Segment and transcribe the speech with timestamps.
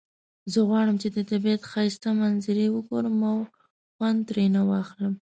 [0.51, 3.37] زه غواړم چې د طبیعت ښایسته منظری وګورم او
[3.93, 5.13] خوند ترینه واخلم